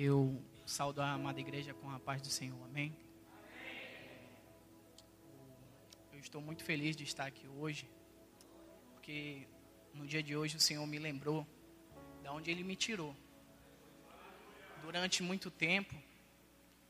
Eu 0.00 0.40
saúdo 0.64 1.02
a 1.02 1.14
amada 1.14 1.40
igreja 1.40 1.74
com 1.74 1.90
a 1.90 1.98
paz 1.98 2.22
do 2.22 2.28
Senhor. 2.28 2.56
Amém? 2.66 2.96
Eu 6.12 6.20
estou 6.20 6.40
muito 6.40 6.62
feliz 6.62 6.94
de 6.94 7.02
estar 7.02 7.26
aqui 7.26 7.48
hoje, 7.48 7.90
porque 8.92 9.48
no 9.92 10.06
dia 10.06 10.22
de 10.22 10.36
hoje 10.36 10.56
o 10.56 10.60
Senhor 10.60 10.86
me 10.86 11.00
lembrou 11.00 11.44
de 12.22 12.28
onde 12.28 12.48
Ele 12.48 12.62
me 12.62 12.76
tirou. 12.76 13.12
Durante 14.82 15.20
muito 15.20 15.50
tempo, 15.50 15.96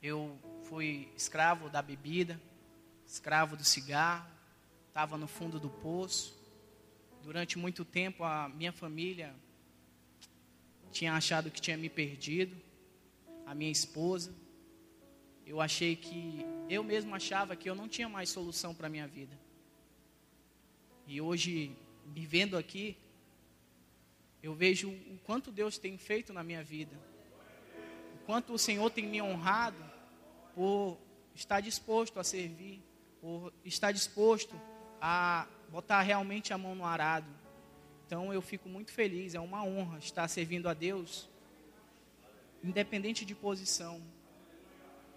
eu 0.02 0.38
fui 0.64 1.11
escravo 1.16 1.70
da 1.70 1.80
bebida, 1.80 2.38
escravo 3.06 3.56
do 3.56 3.64
cigarro, 3.64 4.30
estava 4.86 5.16
no 5.16 5.27
fundo 5.27 5.59
do 5.59 5.70
poço. 5.70 6.38
Durante 7.22 7.56
muito 7.56 7.86
tempo, 7.86 8.22
a 8.22 8.50
minha 8.50 8.70
família 8.70 9.34
tinha 10.93 11.14
achado 11.14 11.50
que 11.50 11.59
tinha 11.59 11.79
me 11.79 11.88
perdido, 11.88 12.67
a 13.48 13.54
minha 13.54 13.72
esposa. 13.72 14.32
Eu 15.46 15.60
achei 15.60 15.96
que, 15.96 16.45
eu 16.68 16.84
mesmo 16.84 17.14
achava 17.14 17.56
que 17.56 17.68
eu 17.68 17.74
não 17.74 17.88
tinha 17.88 18.09
mais 18.09 18.28
solução 18.28 18.74
para 18.74 18.90
minha 18.90 19.09
vida. 19.09 19.36
E 21.06 21.20
hoje, 21.20 21.74
me 22.14 22.26
vendo 22.26 22.59
aqui, 22.59 22.95
eu 24.42 24.54
vejo 24.54 24.90
o 24.90 25.18
quanto 25.24 25.50
Deus 25.50 25.78
tem 25.78 25.96
feito 25.96 26.32
na 26.32 26.45
minha 26.45 26.62
vida, 26.62 26.95
o 28.14 28.26
quanto 28.26 28.52
o 28.52 28.59
Senhor 28.59 28.90
tem 28.90 29.06
me 29.06 29.23
honrado 29.23 29.82
por 30.54 30.98
estar 31.34 31.60
disposto 31.60 32.20
a 32.20 32.24
servir, 32.24 32.82
por 33.20 33.51
estar 33.65 33.90
disposto 33.92 34.54
a 35.01 35.48
botar 35.70 36.02
realmente 36.02 36.52
a 36.52 36.59
mão 36.59 36.74
no 36.74 36.84
arado. 36.84 37.30
Então 38.06 38.32
eu 38.32 38.42
fico 38.42 38.68
muito 38.68 38.92
feliz, 38.92 39.34
é 39.34 39.40
uma 39.40 39.65
honra 39.65 39.98
estar 39.98 40.28
servindo 40.28 40.68
a 40.68 40.74
Deus, 40.74 41.28
independente 42.62 43.24
de 43.24 43.34
posição, 43.34 44.02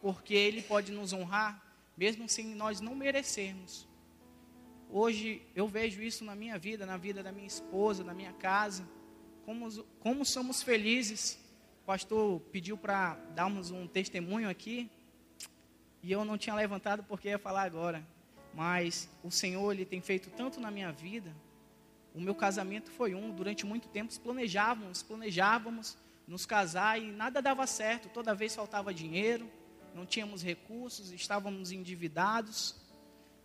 porque 0.01 0.33
Ele 0.33 0.61
pode 0.61 0.91
nos 0.91 1.13
honrar, 1.13 1.61
mesmo 1.97 2.27
sem 2.27 2.47
nós 2.55 2.79
não 2.79 2.95
merecermos. 2.95 3.87
Hoje 4.89 5.41
eu 5.55 5.67
vejo 5.67 6.01
isso 6.01 6.25
na 6.25 6.35
minha 6.35 6.57
vida, 6.57 6.85
na 6.85 6.97
vida 6.97 7.23
da 7.23 7.31
minha 7.31 7.47
esposa, 7.47 8.03
na 8.03 8.13
minha 8.13 8.33
casa, 8.33 8.87
como, 9.45 9.71
como 9.99 10.25
somos 10.25 10.61
felizes. 10.61 11.39
O 11.83 11.85
pastor 11.85 12.39
pediu 12.51 12.77
para 12.77 13.15
darmos 13.35 13.71
um 13.71 13.87
testemunho 13.87 14.49
aqui, 14.49 14.89
e 16.03 16.11
eu 16.11 16.25
não 16.25 16.37
tinha 16.37 16.55
levantado 16.55 17.03
porque 17.03 17.29
ia 17.29 17.39
falar 17.39 17.63
agora. 17.63 18.05
Mas 18.53 19.09
o 19.23 19.31
Senhor, 19.31 19.71
Ele 19.71 19.85
tem 19.85 20.01
feito 20.01 20.29
tanto 20.31 20.59
na 20.59 20.69
minha 20.69 20.91
vida. 20.91 21.33
O 22.13 22.19
meu 22.19 22.35
casamento 22.35 22.91
foi 22.91 23.15
um, 23.15 23.31
durante 23.31 23.65
muito 23.65 23.87
tempo 23.87 24.13
planejávamos, 24.19 25.01
planejávamos 25.01 25.97
nos 26.31 26.45
casar 26.45 26.99
e 26.99 27.11
nada 27.11 27.41
dava 27.41 27.67
certo. 27.67 28.07
Toda 28.09 28.33
vez 28.33 28.55
faltava 28.55 28.93
dinheiro, 28.93 29.49
não 29.93 30.05
tínhamos 30.05 30.41
recursos, 30.41 31.11
estávamos 31.11 31.71
endividados. 31.71 32.75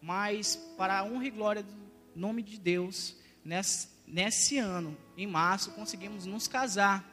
Mas, 0.01 0.57
para 0.77 1.01
a 1.01 1.05
honra 1.05 1.27
e 1.27 1.31
glória 1.31 1.63
do 1.65 1.75
nome 2.15 2.43
de 2.43 2.59
Deus, 2.59 3.17
nesse, 3.45 3.89
nesse 4.07 4.59
ano, 4.59 4.97
em 5.17 5.27
março, 5.27 5.73
conseguimos 5.73 6.27
nos 6.27 6.47
casar. 6.47 7.05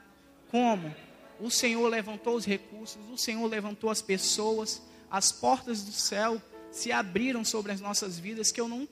Como? 0.52 0.96
O 1.40 1.50
Senhor 1.50 1.88
levantou 1.90 2.36
os 2.36 2.46
recursos, 2.46 3.10
o 3.10 3.18
Senhor 3.18 3.46
levantou 3.48 3.90
as 3.90 4.02
pessoas 4.02 4.82
as 5.14 5.32
portas 5.32 5.84
do 5.84 5.92
céu 5.92 6.42
se 6.72 6.92
abriram 6.92 7.46
sobre 7.46 7.72
as 7.72 7.80
nossas 7.80 8.18
vidas, 8.18 8.52
que 8.52 8.60
eu 8.60 8.68
não 8.68 8.90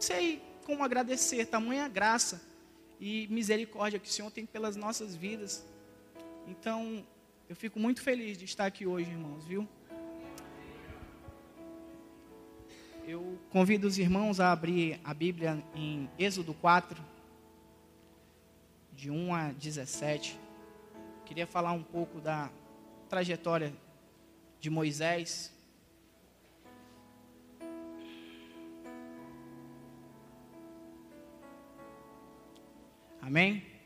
sei 0.00 0.42
como 0.64 0.82
agradecer, 0.82 1.44
tamanha 1.44 1.86
graça 1.86 2.40
e 2.98 3.26
misericórdia 3.28 3.98
que 3.98 4.08
o 4.08 4.10
Senhor 4.10 4.30
tem 4.30 4.46
pelas 4.46 4.76
nossas 4.76 5.14
vidas. 5.14 5.62
Então, 6.48 7.06
eu 7.46 7.54
fico 7.54 7.78
muito 7.78 8.00
feliz 8.00 8.38
de 8.38 8.46
estar 8.46 8.64
aqui 8.64 8.86
hoje, 8.86 9.10
irmãos, 9.10 9.44
viu? 9.44 9.68
Eu 13.06 13.38
convido 13.50 13.86
os 13.86 13.98
irmãos 13.98 14.40
a 14.40 14.50
abrir 14.50 14.98
a 15.04 15.12
Bíblia 15.12 15.62
em 15.74 16.08
Êxodo 16.18 16.54
4, 16.54 16.98
de 18.94 19.10
1 19.10 19.34
a 19.34 19.52
17. 19.52 20.40
Queria 21.26 21.46
falar 21.46 21.72
um 21.72 21.82
pouco 21.82 22.18
da 22.18 22.50
trajetória 23.10 23.74
de 24.58 24.70
Moisés. 24.70 25.52
Amém? 33.20 33.77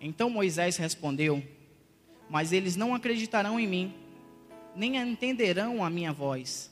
Então 0.00 0.28
Moisés 0.28 0.76
respondeu: 0.76 1.42
Mas 2.28 2.52
eles 2.52 2.76
não 2.76 2.94
acreditarão 2.94 3.58
em 3.58 3.66
mim, 3.66 3.94
nem 4.74 4.96
entenderão 4.96 5.84
a 5.84 5.88
minha 5.88 6.12
voz, 6.12 6.70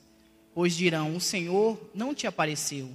pois 0.54 0.74
dirão: 0.74 1.16
O 1.16 1.20
Senhor 1.20 1.78
não 1.94 2.14
te 2.14 2.26
apareceu. 2.26 2.90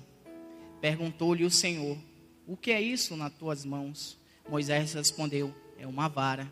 Perguntou-lhe 0.81 1.45
o 1.45 1.51
Senhor: 1.51 1.97
O 2.45 2.57
que 2.57 2.71
é 2.71 2.81
isso 2.81 3.15
nas 3.15 3.33
tuas 3.33 3.63
mãos? 3.63 4.17
Moisés 4.49 4.93
respondeu: 4.93 5.53
É 5.79 5.87
uma 5.87 6.07
vara. 6.07 6.51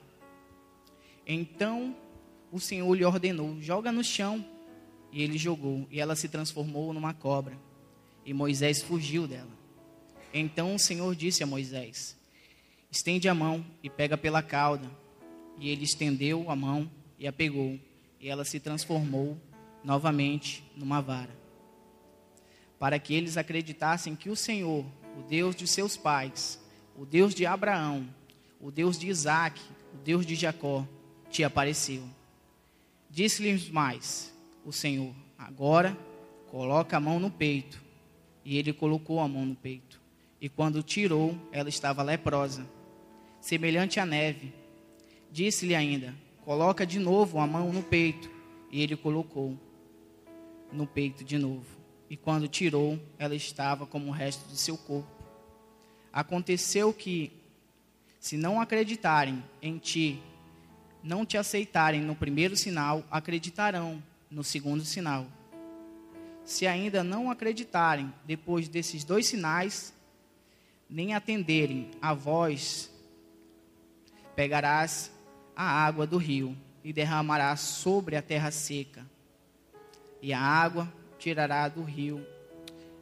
Então 1.28 1.95
o 2.51 2.59
Senhor 2.59 2.94
lhe 2.94 3.03
ordenou: 3.03 3.59
Joga 3.61 3.91
no 3.91 4.03
chão. 4.03 4.45
E 5.11 5.22
ele 5.22 5.38
jogou, 5.38 5.88
e 5.91 6.00
ela 6.00 6.16
se 6.16 6.28
transformou 6.28 6.91
numa 6.91 7.13
cobra. 7.13 7.55
E 8.25 8.34
Moisés 8.34 8.81
fugiu 8.81 9.28
dela. 9.28 9.62
Então 10.34 10.74
o 10.74 10.80
Senhor 10.80 11.16
disse 11.16 11.44
a 11.44 11.48
Moisés: 11.48 12.18
Estende 12.90 13.30
a 13.30 13.36
mão 13.36 13.64
e 13.84 13.90
pega 13.90 14.18
pela 14.18 14.42
cauda. 14.42 14.90
E 15.60 15.70
ele 15.70 15.84
estendeu 15.84 16.50
a 16.50 16.56
mão 16.56 16.90
e 17.20 17.28
a 17.28 17.32
pegou, 17.32 17.80
e 18.20 18.28
ela 18.28 18.44
se 18.44 18.60
transformou 18.60 19.38
novamente 19.84 20.64
numa 20.76 21.00
vara. 21.00 21.30
Para 22.80 22.98
que 22.98 23.14
eles 23.14 23.38
acreditassem 23.38 24.16
que 24.16 24.30
o 24.30 24.36
Senhor, 24.36 24.84
o 25.18 25.22
Deus 25.22 25.56
de 25.56 25.68
seus 25.68 25.96
pais, 25.96 26.60
o 26.98 27.06
Deus 27.06 27.36
de 27.36 27.46
Abraão, 27.46 28.10
o 28.60 28.72
Deus 28.72 28.98
de 28.98 29.08
Isaac, 29.08 29.62
o 29.94 29.98
Deus 29.98 30.26
de 30.26 30.36
Jacó, 30.36 30.88
te 31.30 31.44
apareceu. 31.44 32.04
Disse-lhes 33.10 33.70
mais 33.70 34.34
o 34.66 34.72
Senhor: 34.72 35.14
Agora 35.38 35.98
coloca 36.50 36.98
a 36.98 37.00
mão 37.00 37.20
no 37.20 37.30
peito. 37.30 37.82
E 38.46 38.58
ele 38.58 38.74
colocou 38.74 39.22
a 39.22 39.28
mão 39.28 39.46
no 39.46 39.56
peito. 39.56 40.03
E 40.44 40.50
quando 40.50 40.84
tirou, 40.84 41.38
ela 41.54 41.70
estava 41.70 42.04
leprosa, 42.04 42.68
semelhante 43.40 43.98
à 43.98 44.06
neve. 44.06 44.54
Disse-lhe 45.31 45.74
ainda: 45.74 46.14
Coloca 46.44 46.86
de 46.86 47.00
novo 47.00 47.40
a 47.40 47.48
mão 47.48 47.72
no 47.72 47.81
peito. 47.81 48.30
E 48.70 48.82
ele 48.82 48.98
colocou 48.98 49.58
no 50.70 50.86
peito 50.86 51.24
de 51.24 51.38
novo. 51.38 51.66
E 52.09 52.18
quando 52.18 52.50
tirou, 52.50 53.00
ela 53.18 53.34
estava 53.34 53.86
como 53.86 54.09
o 54.09 54.12
resto 54.12 54.46
do 54.50 54.58
seu 54.58 54.78
corpo. 54.78 55.08
Aconteceu 56.12 56.94
que, 56.94 57.32
se 58.20 58.36
não 58.36 58.59
acreditarem 58.59 59.42
em 59.62 59.78
ti, 59.78 60.22
não 61.02 61.26
te 61.26 61.38
aceitarem 61.38 62.02
no 62.02 62.18
primeiro 62.18 62.58
sinal, 62.58 63.02
acreditarão 63.09 64.03
no 64.30 64.44
segundo 64.44 64.84
sinal. 64.84 65.26
Se 66.44 66.68
ainda 66.68 67.02
não 67.02 67.32
acreditarem 67.32 68.14
depois 68.26 68.68
desses 68.68 69.06
dois 69.06 69.26
sinais, 69.26 69.94
nem 70.94 71.16
atenderem 71.16 71.90
a 72.00 72.14
voz, 72.14 72.92
pegarás 74.36 75.12
a 75.56 75.64
água 75.64 76.06
do 76.06 76.18
rio 76.18 76.56
e 76.84 76.94
derramarás 76.94 77.62
sobre 77.62 78.16
a 78.16 78.22
terra 78.22 78.52
seca, 78.52 79.03
e 80.22 80.32
a 80.32 80.40
água 80.40 80.88
tirará 81.17 81.67
do 81.67 81.82
rio 81.82 82.23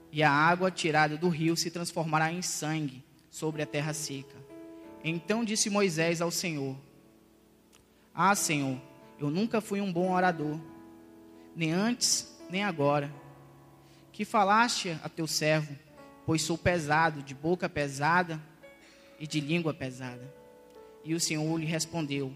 e 0.09 0.23
a 0.23 0.31
água 0.31 0.71
tirada 0.71 1.17
do 1.17 1.27
rio 1.27 1.57
se 1.57 1.69
transformará 1.69 2.31
em 2.31 2.41
sangue 2.41 3.03
sobre 3.29 3.61
a 3.61 3.65
terra 3.65 3.93
seca. 3.93 4.37
Então 5.03 5.43
disse 5.43 5.69
Moisés 5.69 6.21
ao 6.21 6.31
Senhor: 6.31 6.77
Ah, 8.13 8.35
Senhor, 8.35 8.79
eu 9.19 9.29
nunca 9.29 9.59
fui 9.59 9.81
um 9.81 9.91
bom 9.91 10.13
orador, 10.13 10.57
nem 11.53 11.73
antes, 11.73 12.39
nem 12.49 12.63
agora. 12.63 13.13
Que 14.13 14.23
falaste 14.23 14.97
a 15.03 15.09
teu 15.09 15.27
servo, 15.27 15.75
pois 16.25 16.41
sou 16.41 16.57
pesado, 16.57 17.21
de 17.21 17.33
boca 17.33 17.67
pesada 17.69 18.41
e 19.19 19.27
de 19.27 19.39
língua 19.39 19.73
pesada. 19.73 20.33
E 21.03 21.13
o 21.13 21.19
Senhor 21.19 21.57
lhe 21.57 21.65
respondeu: 21.65 22.33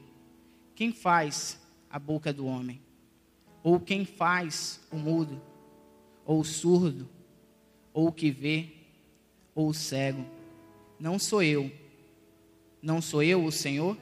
Quem 0.76 0.92
faz 0.92 1.60
a 1.90 2.00
boca 2.00 2.32
do 2.34 2.46
homem? 2.46 2.82
Ou 3.64 3.80
quem 3.80 4.06
faz 4.06 4.80
o 4.92 4.98
mudo? 4.98 5.42
Ou 6.26 6.40
o 6.40 6.46
surdo? 6.46 7.10
ou 7.96 8.10
o 8.10 8.12
que 8.12 8.30
vê, 8.30 8.68
ou 9.56 9.70
o 9.70 9.74
cego. 9.74 10.26
Não 11.00 11.18
sou 11.18 11.42
eu. 11.42 11.72
Não 12.82 13.02
sou 13.02 13.24
eu 13.24 13.46
o 13.46 13.52
Senhor? 13.54 13.98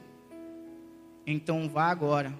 Então 1.28 1.70
vá 1.70 1.86
agora 1.86 2.34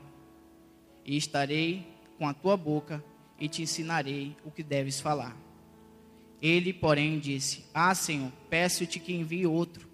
e 1.06 1.16
estarei 1.16 1.86
com 2.18 2.28
a 2.28 2.34
tua 2.34 2.58
boca 2.58 3.04
e 3.40 3.48
te 3.48 3.62
ensinarei 3.62 4.36
o 4.44 4.50
que 4.50 4.64
deves 4.64 5.00
falar. 5.00 5.38
Ele, 6.44 6.74
porém, 6.74 7.20
disse: 7.20 7.64
Ah, 7.74 7.96
Senhor, 7.96 8.30
peço-te 8.50 9.00
que 9.00 9.14
envie 9.14 9.48
outro 9.48 9.88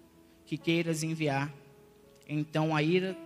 que 0.44 0.58
queiras 0.58 1.04
enviar. 1.04 1.54
Então 2.28 2.74
a 2.74 2.82
ira, 2.82 3.16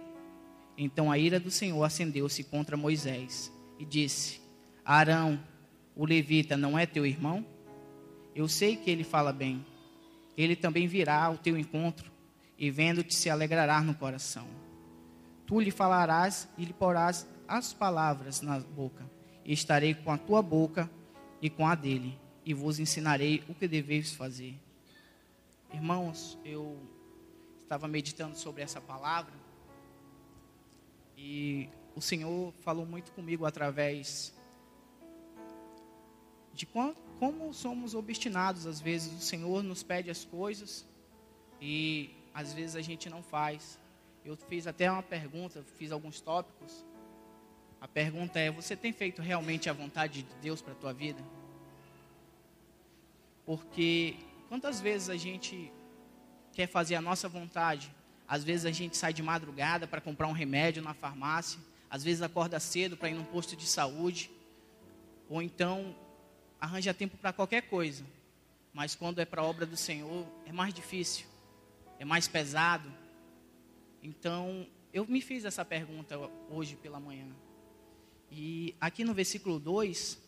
então 0.76 1.10
a 1.10 1.16
ira 1.16 1.40
do 1.40 1.50
Senhor 1.50 1.82
acendeu-se 1.82 2.44
contra 2.44 2.76
Moisés 2.76 3.50
e 3.78 3.84
disse: 3.86 4.42
Arão, 4.84 5.42
o 5.96 6.04
levita 6.04 6.54
não 6.54 6.78
é 6.78 6.84
teu 6.84 7.06
irmão? 7.06 7.46
Eu 8.34 8.46
sei 8.46 8.76
que 8.76 8.90
ele 8.90 9.04
fala 9.04 9.32
bem. 9.32 9.64
Ele 10.36 10.54
também 10.54 10.86
virá 10.86 11.24
ao 11.24 11.38
teu 11.38 11.56
encontro 11.56 12.12
e 12.58 12.70
vendo-te 12.70 13.14
se 13.14 13.30
alegrará 13.30 13.80
no 13.80 13.94
coração. 13.94 14.46
Tu 15.46 15.60
lhe 15.60 15.70
falarás 15.70 16.46
e 16.58 16.64
lhe 16.66 16.74
porás 16.74 17.26
as 17.48 17.72
palavras 17.72 18.42
na 18.42 18.58
boca. 18.58 19.08
E 19.46 19.52
estarei 19.54 19.94
com 19.94 20.10
a 20.10 20.18
tua 20.18 20.42
boca 20.42 20.90
e 21.40 21.48
com 21.48 21.66
a 21.66 21.74
dele, 21.74 22.18
e 22.44 22.52
vos 22.52 22.78
ensinarei 22.78 23.42
o 23.48 23.54
que 23.54 23.66
deveis 23.66 24.12
fazer. 24.12 24.54
Irmãos, 25.72 26.38
eu 26.44 26.78
estava 27.60 27.88
meditando 27.88 28.36
sobre 28.36 28.62
essa 28.62 28.80
palavra 28.80 29.32
e 31.16 31.68
o 31.96 32.00
Senhor 32.00 32.52
falou 32.64 32.84
muito 32.84 33.12
comigo 33.12 33.46
através 33.46 34.34
de 36.52 36.66
como 36.66 37.52
somos 37.52 37.94
obstinados. 37.94 38.66
Às 38.66 38.80
vezes 38.80 39.12
o 39.12 39.24
Senhor 39.24 39.62
nos 39.62 39.82
pede 39.82 40.10
as 40.10 40.24
coisas 40.24 40.86
e 41.60 42.10
às 42.32 42.52
vezes 42.52 42.76
a 42.76 42.82
gente 42.82 43.08
não 43.08 43.22
faz. 43.22 43.78
Eu 44.24 44.36
fiz 44.36 44.66
até 44.66 44.90
uma 44.90 45.02
pergunta, 45.02 45.64
fiz 45.76 45.92
alguns 45.92 46.20
tópicos. 46.20 46.84
A 47.80 47.88
pergunta 47.88 48.38
é: 48.38 48.50
você 48.50 48.76
tem 48.76 48.92
feito 48.92 49.22
realmente 49.22 49.68
a 49.68 49.72
vontade 49.72 50.22
de 50.22 50.34
Deus 50.36 50.60
para 50.62 50.72
a 50.72 50.76
tua 50.76 50.92
vida? 50.92 51.22
Porque 53.44 54.16
quantas 54.48 54.80
vezes 54.80 55.10
a 55.10 55.16
gente 55.16 55.72
quer 56.52 56.66
fazer 56.66 56.94
a 56.94 57.00
nossa 57.00 57.28
vontade? 57.28 57.94
Às 58.26 58.42
vezes 58.42 58.64
a 58.64 58.70
gente 58.70 58.96
sai 58.96 59.12
de 59.12 59.22
madrugada 59.22 59.86
para 59.86 60.00
comprar 60.00 60.26
um 60.28 60.32
remédio 60.32 60.82
na 60.82 60.94
farmácia, 60.94 61.60
às 61.90 62.02
vezes 62.02 62.22
acorda 62.22 62.58
cedo 62.58 62.96
para 62.96 63.10
ir 63.10 63.14
num 63.14 63.24
posto 63.24 63.54
de 63.54 63.66
saúde, 63.66 64.30
ou 65.28 65.42
então 65.42 65.94
arranja 66.60 66.94
tempo 66.94 67.16
para 67.16 67.32
qualquer 67.32 67.62
coisa. 67.62 68.04
Mas 68.72 68.94
quando 68.94 69.20
é 69.20 69.24
para 69.24 69.42
a 69.42 69.44
obra 69.44 69.66
do 69.66 69.76
Senhor, 69.76 70.26
é 70.46 70.52
mais 70.52 70.72
difícil, 70.72 71.26
é 71.98 72.04
mais 72.04 72.26
pesado. 72.26 72.92
Então, 74.02 74.66
eu 74.92 75.06
me 75.06 75.20
fiz 75.20 75.44
essa 75.44 75.64
pergunta 75.64 76.18
hoje 76.50 76.76
pela 76.76 76.98
manhã. 76.98 77.28
E 78.30 78.74
aqui 78.80 79.04
no 79.04 79.14
versículo 79.14 79.60
2, 79.60 80.18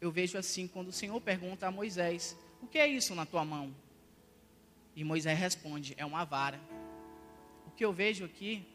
eu 0.00 0.10
vejo 0.10 0.36
assim: 0.36 0.66
quando 0.66 0.88
o 0.88 0.92
Senhor 0.92 1.20
pergunta 1.20 1.66
a 1.66 1.70
Moisés: 1.70 2.36
O 2.64 2.66
que 2.66 2.78
é 2.78 2.88
isso 2.88 3.14
na 3.14 3.26
tua 3.26 3.44
mão? 3.44 3.74
E 4.96 5.04
Moisés 5.04 5.38
responde: 5.38 5.92
É 5.98 6.06
uma 6.06 6.24
vara. 6.24 6.58
O 7.66 7.70
que 7.70 7.84
eu 7.84 7.92
vejo 7.92 8.24
aqui 8.24 8.66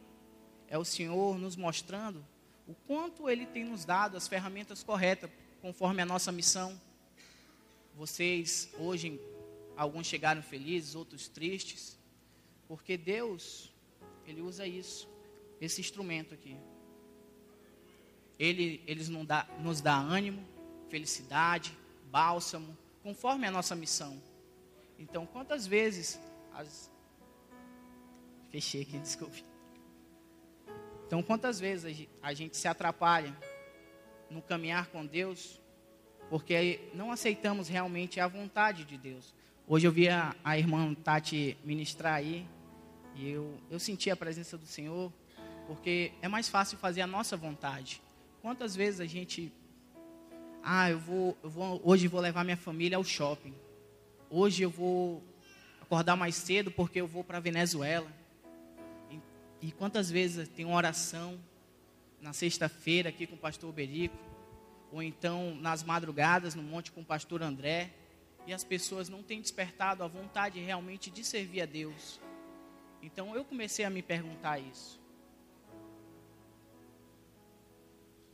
é 0.68 0.78
o 0.78 0.86
Senhor 0.86 1.40
nos 1.40 1.56
mostrando 1.56 2.24
o 2.68 2.76
quanto 2.86 3.28
Ele 3.28 3.48
tem 3.48 3.66
nos 3.66 3.86
dado 3.86 4.16
as 4.16 4.28
ferramentas 4.28 4.84
corretas, 4.84 5.32
conforme 5.60 6.04
a 6.04 6.06
nossa 6.06 6.32
missão. 6.32 6.80
Vocês, 7.96 8.72
hoje, 8.78 9.20
alguns 9.76 10.06
chegaram 10.06 10.44
felizes, 10.44 10.94
outros 10.94 11.28
tristes, 11.28 11.98
porque 12.68 12.96
Deus, 12.96 13.74
Ele 14.28 14.42
usa 14.42 14.68
isso, 14.68 15.10
esse 15.60 15.82
instrumento 15.82 16.36
aqui. 16.36 16.56
Ele, 18.38 18.84
eles 18.86 19.10
nos 19.10 19.26
dá, 19.26 19.48
nos 19.60 19.82
dá 19.82 19.98
ânimo, 19.98 20.48
felicidade, 20.90 21.76
bálsamo, 22.12 22.78
conforme 23.10 23.48
a 23.48 23.52
nossa 23.52 23.76
missão. 23.76 24.22
Então, 25.00 25.26
quantas 25.26 25.66
vezes 25.66 26.20
as... 26.54 26.92
fechei 28.52 28.84
aqui, 28.84 29.00
desculpe. 29.02 29.44
Então, 31.08 31.24
quantas 31.24 31.60
vezes 31.60 32.08
a 32.22 32.34
gente 32.36 32.56
se 32.56 32.68
atrapalha 32.68 33.36
no 34.30 34.44
caminhar 34.44 34.86
com 34.90 35.04
Deus, 35.04 35.60
porque 36.30 36.88
não 36.94 37.12
aceitamos 37.12 37.68
realmente 37.68 38.20
a 38.20 38.28
vontade 38.28 38.86
de 38.86 38.96
Deus. 38.96 39.34
Hoje 39.68 39.88
eu 39.88 39.92
vi 39.92 40.08
a, 40.08 40.36
a 40.44 40.56
irmã 40.56 40.94
Tati 40.94 41.58
ministrar 41.64 42.14
aí, 42.14 42.48
e 43.16 43.28
eu, 43.28 43.58
eu 43.72 43.80
senti 43.80 44.12
a 44.12 44.16
presença 44.16 44.56
do 44.56 44.68
Senhor, 44.68 45.12
porque 45.66 46.12
é 46.22 46.28
mais 46.28 46.48
fácil 46.48 46.78
fazer 46.78 47.02
a 47.02 47.08
nossa 47.08 47.36
vontade. 47.36 48.04
Quantas 48.40 48.76
vezes 48.76 49.00
a 49.00 49.06
gente, 49.08 49.52
ah, 50.64 50.90
eu 50.90 51.00
vou, 51.00 51.38
eu 51.44 51.50
vou 51.50 51.82
hoje 51.84 52.08
vou 52.08 52.20
levar 52.20 52.44
minha 52.44 52.58
família 52.58 52.98
ao 52.98 53.04
shopping. 53.04 53.54
Hoje 54.30 54.64
eu 54.64 54.70
vou 54.70 55.24
acordar 55.82 56.16
mais 56.16 56.36
cedo 56.36 56.70
porque 56.70 57.02
eu 57.02 57.08
vou 57.08 57.24
para 57.24 57.38
a 57.38 57.42
Venezuela. 57.42 58.12
E, 59.10 59.68
e, 59.68 59.72
quantas 59.72 60.12
vezes 60.12 60.48
tem 60.50 60.66
uma 60.66 60.76
oração 60.76 61.40
na 62.22 62.34
sexta-feira 62.34 63.10
aqui 63.10 63.26
com 63.26 63.36
o 63.36 63.40
pastor 63.40 63.72
Berico, 63.72 64.18
ou 64.92 65.02
então 65.02 65.56
nas 65.56 65.84
madrugadas 65.84 66.54
no 66.54 66.62
monte 66.62 66.92
com 66.92 67.02
o 67.02 67.06
pastor 67.06 67.42
André, 67.42 67.92
e 68.46 68.54
as 68.54 68.64
pessoas 68.64 69.10
não 69.10 69.24
têm 69.24 69.42
despertado 69.42 70.04
a 70.04 70.08
vontade 70.08 70.60
realmente 70.60 71.10
de 71.10 71.24
servir 71.24 71.62
a 71.62 71.66
Deus. 71.66 72.20
Então 73.02 73.36
eu 73.36 73.46
comecei 73.46 73.86
a 73.86 73.90
me 73.90 74.02
perguntar 74.02 74.60
isso. 74.60 75.00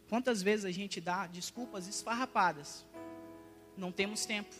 Quantas 0.07 0.41
vezes 0.41 0.65
a 0.65 0.71
gente 0.71 1.01
dá 1.01 1.25
desculpas 1.27 1.87
esfarrapadas? 1.87 2.85
Não 3.75 3.91
temos 3.91 4.25
tempo. 4.25 4.53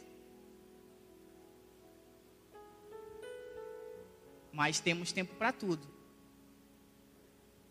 Mas 4.52 4.80
temos 4.80 5.12
tempo 5.12 5.36
para 5.36 5.52
tudo. 5.52 5.88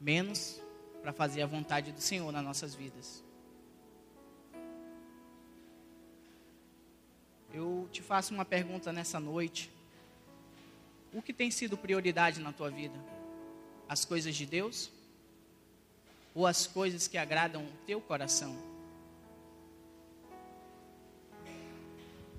Menos 0.00 0.60
para 1.02 1.12
fazer 1.12 1.42
a 1.42 1.46
vontade 1.46 1.92
do 1.92 2.00
Senhor 2.00 2.30
nas 2.30 2.44
nossas 2.44 2.74
vidas. 2.74 3.22
Eu 7.52 7.88
te 7.92 8.02
faço 8.02 8.34
uma 8.34 8.44
pergunta 8.44 8.92
nessa 8.92 9.20
noite. 9.20 9.70
O 11.12 11.22
que 11.22 11.32
tem 11.32 11.50
sido 11.50 11.76
prioridade 11.76 12.40
na 12.40 12.52
tua 12.52 12.70
vida? 12.70 12.98
As 13.88 14.04
coisas 14.04 14.34
de 14.34 14.44
Deus? 14.44 14.90
Ou 16.34 16.46
as 16.46 16.66
coisas 16.66 17.06
que 17.06 17.16
agradam 17.16 17.64
o 17.64 17.86
teu 17.86 18.00
coração. 18.00 18.56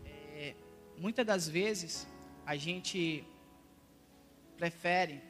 É, 0.06 0.54
muitas 0.98 1.26
das 1.26 1.48
vezes 1.48 2.06
a 2.46 2.56
gente 2.56 3.24
prefere 4.58 5.22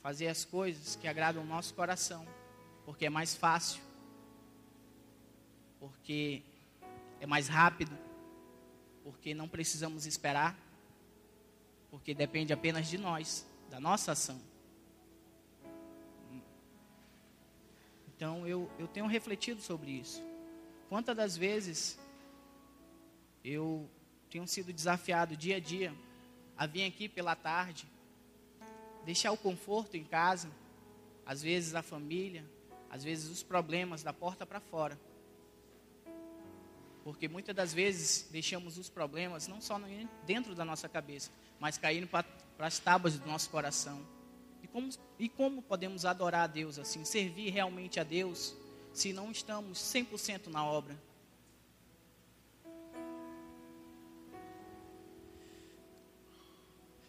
fazer 0.00 0.28
as 0.28 0.44
coisas 0.44 0.96
que 0.96 1.08
agradam 1.08 1.42
o 1.42 1.46
nosso 1.46 1.74
coração, 1.74 2.26
porque 2.84 3.06
é 3.06 3.10
mais 3.10 3.34
fácil, 3.34 3.82
porque 5.78 6.42
é 7.20 7.26
mais 7.26 7.48
rápido, 7.48 7.96
porque 9.02 9.34
não 9.34 9.48
precisamos 9.48 10.06
esperar, 10.06 10.56
porque 11.90 12.14
depende 12.14 12.52
apenas 12.52 12.88
de 12.88 12.98
nós, 12.98 13.46
da 13.68 13.78
nossa 13.78 14.12
ação. 14.12 14.51
Então 18.22 18.46
eu, 18.46 18.70
eu 18.78 18.86
tenho 18.86 19.06
refletido 19.08 19.60
sobre 19.60 19.90
isso. 19.90 20.22
Quantas 20.88 21.16
das 21.16 21.36
vezes 21.36 21.98
eu 23.44 23.90
tenho 24.30 24.46
sido 24.46 24.72
desafiado 24.72 25.36
dia 25.36 25.56
a 25.56 25.58
dia 25.58 25.92
a 26.56 26.64
vir 26.64 26.84
aqui 26.84 27.08
pela 27.08 27.34
tarde, 27.34 27.84
deixar 29.04 29.32
o 29.32 29.36
conforto 29.36 29.96
em 29.96 30.04
casa, 30.04 30.48
às 31.26 31.42
vezes 31.42 31.74
a 31.74 31.82
família, 31.82 32.48
às 32.88 33.02
vezes 33.02 33.28
os 33.28 33.42
problemas 33.42 34.04
da 34.04 34.12
porta 34.12 34.46
para 34.46 34.60
fora. 34.60 34.96
Porque 37.02 37.26
muitas 37.26 37.56
das 37.56 37.74
vezes 37.74 38.28
deixamos 38.30 38.78
os 38.78 38.88
problemas 38.88 39.48
não 39.48 39.60
só 39.60 39.80
dentro 40.24 40.54
da 40.54 40.64
nossa 40.64 40.88
cabeça, 40.88 41.32
mas 41.58 41.76
caindo 41.76 42.06
para 42.06 42.24
as 42.60 42.78
tábuas 42.78 43.18
do 43.18 43.26
nosso 43.26 43.50
coração 43.50 44.00
como, 44.72 44.88
e 45.18 45.28
como 45.28 45.62
podemos 45.62 46.04
adorar 46.04 46.44
a 46.44 46.46
Deus 46.46 46.78
assim, 46.78 47.04
servir 47.04 47.50
realmente 47.50 48.00
a 48.00 48.04
Deus, 48.04 48.54
se 48.92 49.12
não 49.12 49.30
estamos 49.30 49.78
100% 49.78 50.48
na 50.48 50.64
obra? 50.64 50.96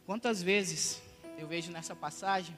Quantas 0.05 0.43
vezes 0.43 1.01
eu 1.37 1.47
vejo 1.47 1.71
nessa 1.71 1.95
passagem, 1.95 2.57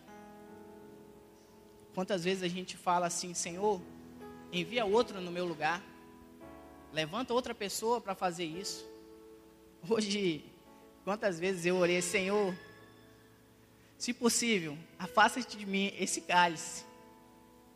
quantas 1.93 2.23
vezes 2.23 2.43
a 2.43 2.47
gente 2.47 2.75
fala 2.75 3.05
assim, 3.05 3.33
Senhor, 3.33 3.79
envia 4.51 4.83
outro 4.83 5.21
no 5.21 5.31
meu 5.31 5.45
lugar, 5.45 5.83
levanta 6.91 7.33
outra 7.33 7.53
pessoa 7.53 8.01
para 8.01 8.15
fazer 8.15 8.45
isso. 8.45 8.85
Hoje, 9.87 10.43
quantas 11.03 11.39
vezes 11.39 11.65
eu 11.67 11.75
orei, 11.75 12.01
Senhor, 12.01 12.55
se 13.97 14.13
possível, 14.13 14.77
afasta-te 14.99 15.57
de 15.57 15.65
mim 15.65 15.93
esse 15.97 16.21
cálice. 16.21 16.85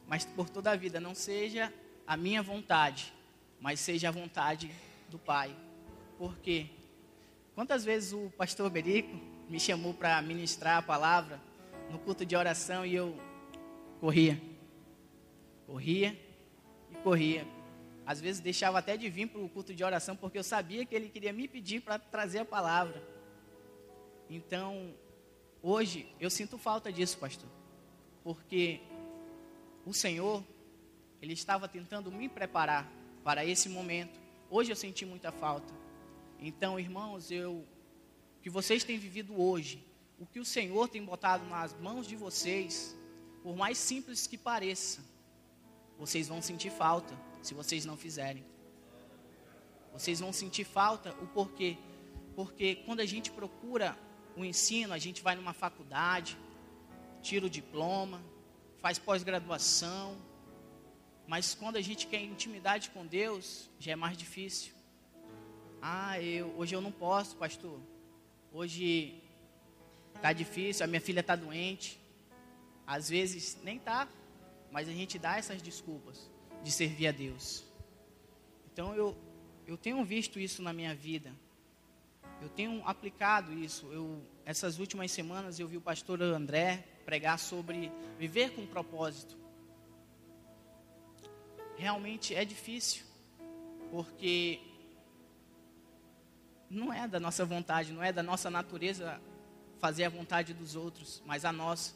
mas 0.08 0.26
por 0.26 0.50
toda 0.50 0.72
a 0.72 0.76
vida, 0.76 1.00
não 1.00 1.14
seja 1.14 1.72
a 2.08 2.18
minha 2.18 2.42
vontade, 2.42 3.14
mas 3.62 3.80
seja 3.80 4.10
a 4.10 4.12
vontade 4.12 4.72
do 5.10 5.20
Pai. 5.20 5.56
Por 6.18 6.38
quê? 6.40 6.68
Quantas 7.54 7.86
vezes 7.86 8.14
o 8.14 8.32
pastor 8.36 8.70
Berico 8.70 9.16
me 9.48 9.60
chamou 9.60 9.94
para 9.94 10.22
ministrar 10.22 10.78
a 10.78 10.82
palavra 10.82 11.40
no 11.90 12.00
culto 12.00 12.26
de 12.26 12.36
oração 12.36 12.86
e 12.86 12.96
eu 12.96 13.20
corria. 14.00 14.42
Corria 15.66 16.18
e 16.92 16.96
corria. 17.04 17.46
Às 18.06 18.20
vezes 18.20 18.42
deixava 18.42 18.80
até 18.80 18.98
de 18.98 19.10
vir 19.10 19.28
para 19.28 19.42
o 19.42 19.50
culto 19.50 19.74
de 19.74 19.84
oração 19.84 20.16
porque 20.16 20.38
eu 20.38 20.44
sabia 20.44 20.86
que 20.86 20.96
ele 20.96 21.10
queria 21.10 21.34
me 21.34 21.48
pedir 21.48 21.82
para 21.82 22.00
trazer 22.00 22.40
a 22.40 22.46
palavra. 22.46 23.04
Então, 24.30 24.94
hoje 25.62 26.08
eu 26.20 26.30
sinto 26.30 26.58
falta 26.58 26.92
disso, 26.92 27.18
pastor. 27.18 27.50
Porque 28.24 28.82
o 29.86 29.94
Senhor, 29.94 30.44
ele 31.22 31.34
estava 31.34 31.68
tentando 31.68 32.12
me 32.12 32.28
preparar 32.30 32.92
para 33.24 33.46
esse 33.46 33.70
momento. 33.70 34.20
Hoje 34.50 34.72
eu 34.72 34.76
senti 34.76 35.06
muita 35.06 35.32
falta. 35.32 35.74
Então, 36.40 36.80
irmãos, 36.80 37.32
eu 37.32 37.66
que 38.42 38.50
vocês 38.50 38.84
têm 38.84 38.98
vivido 38.98 39.40
hoje, 39.40 39.84
o 40.18 40.26
que 40.26 40.40
o 40.40 40.46
Senhor 40.46 40.88
tem 40.88 41.04
botado 41.04 41.46
nas 41.46 41.74
mãos 41.80 42.08
de 42.08 42.16
vocês, 42.16 42.96
por 43.44 43.56
mais 43.56 43.78
simples 43.78 44.28
que 44.28 44.38
pareça, 44.38 45.04
vocês 45.98 46.28
vão 46.28 46.42
sentir 46.42 46.70
falta 46.70 47.14
se 47.42 47.54
vocês 47.54 47.86
não 47.86 47.98
fizerem. 47.98 48.46
Vocês 49.92 50.20
vão 50.20 50.32
sentir 50.32 50.64
falta 50.64 51.12
o 51.22 51.28
porquê? 51.28 51.78
Porque 52.36 52.76
quando 52.86 53.02
a 53.02 53.06
gente 53.06 53.32
procura 53.32 53.98
o 54.40 54.46
ensino, 54.46 54.94
a 54.94 54.98
gente 54.98 55.22
vai 55.22 55.36
numa 55.36 55.54
faculdade, 55.54 56.38
tira 57.22 57.46
o 57.46 57.50
diploma, 57.50 58.24
faz 58.82 58.98
pós-graduação, 58.98 60.18
mas 61.28 61.54
quando 61.54 61.76
a 61.76 61.82
gente 61.82 62.08
quer 62.08 62.22
intimidade 62.22 62.90
com 62.92 63.06
Deus, 63.06 63.70
já 63.78 63.92
é 63.92 63.96
mais 63.96 64.18
difícil. 64.18 64.74
Ah, 65.82 66.22
eu, 66.22 66.54
hoje 66.58 66.74
eu 66.74 66.82
não 66.82 66.92
posso, 66.92 67.36
pastor. 67.36 67.80
Hoje 68.52 69.22
está 70.16 70.32
difícil, 70.32 70.86
a 70.86 70.88
minha 70.88 71.02
filha 71.02 71.20
está 71.20 71.36
doente. 71.36 72.00
Às 72.88 73.10
vezes 73.10 73.60
nem 73.62 73.78
tá, 73.78 74.08
mas 74.72 74.88
a 74.88 74.94
gente 74.94 75.20
dá 75.20 75.38
essas 75.38 75.62
desculpas 75.62 76.32
de 76.64 76.72
servir 76.72 77.08
a 77.08 77.12
Deus. 77.12 77.64
Então 78.72 78.96
eu, 78.96 79.16
eu 79.68 79.78
tenho 79.78 80.04
visto 80.04 80.40
isso 80.40 80.62
na 80.62 80.72
minha 80.72 80.96
vida. 80.96 81.32
Eu 82.42 82.50
tenho 82.50 82.82
aplicado 82.86 83.54
isso. 83.54 83.86
Eu, 83.92 84.22
essas 84.46 84.80
últimas 84.80 85.12
semanas 85.12 85.60
eu 85.60 85.68
vi 85.68 85.78
o 85.78 85.82
pastor 85.82 86.22
André 86.22 86.86
pregar 87.06 87.38
sobre 87.38 87.92
viver 88.18 88.56
com 88.56 88.66
propósito. 88.66 89.38
Realmente 91.78 92.36
é 92.36 92.44
difícil, 92.46 93.06
porque 93.92 94.60
não 96.70 96.94
é 96.94 97.08
da 97.08 97.20
nossa 97.20 97.46
vontade, 97.46 97.92
não 97.92 98.04
é 98.04 98.12
da 98.12 98.24
nossa 98.24 98.50
natureza 98.50 99.20
fazer 99.80 100.04
a 100.04 100.10
vontade 100.10 100.54
dos 100.54 100.76
outros, 100.76 101.22
mas 101.26 101.46
a 101.46 101.52
nossa. 101.52 101.94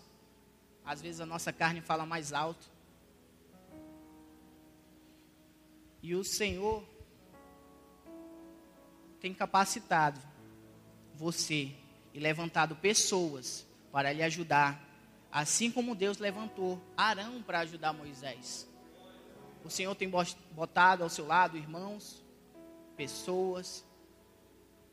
Às 0.85 1.01
vezes 1.01 1.21
a 1.21 1.25
nossa 1.25 1.53
carne 1.53 1.79
fala 1.79 2.05
mais 2.05 2.33
alto. 2.33 2.69
E 6.01 6.13
o 6.15 6.23
Senhor 6.23 6.83
tem 9.21 9.33
capacitado 9.33 10.32
você 11.13 11.71
e 12.13 12.19
levantado 12.19 12.75
pessoas 12.75 13.65
para 13.91 14.11
lhe 14.11 14.23
ajudar, 14.23 14.81
assim 15.31 15.71
como 15.71 15.95
Deus 15.95 16.17
levantou 16.17 16.81
Arão 16.95 17.41
para 17.41 17.59
ajudar 17.59 17.93
Moisés. 17.93 18.67
O 19.63 19.69
Senhor 19.69 19.95
tem 19.95 20.09
botado 20.51 21.03
ao 21.03 21.09
seu 21.09 21.25
lado 21.25 21.57
irmãos, 21.57 22.23
pessoas, 22.97 23.85